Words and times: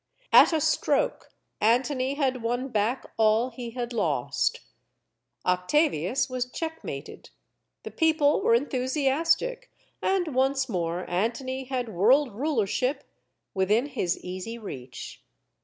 At 0.33 0.51
a 0.51 0.59
stroke, 0.59 1.29
Antony 1.61 2.15
had 2.15 2.41
won 2.41 2.69
back 2.69 3.05
all 3.17 3.51
he 3.51 3.69
had 3.69 3.93
lost. 3.93 4.61
Octavius 5.45 6.27
was 6.27 6.49
checkmated, 6.49 7.29
the 7.83 7.91
people 7.91 8.41
\vere 8.41 8.55
enthusias 8.57 9.37
tic, 9.37 9.69
and 10.01 10.29
once 10.33 10.67
more 10.67 11.07
Antony 11.07 11.65
had 11.65 11.89
world 11.89 12.33
rulership 12.33 13.03
within 13.53 13.85
his 13.85 14.17
easy 14.21 14.57
reach. 14.57 15.21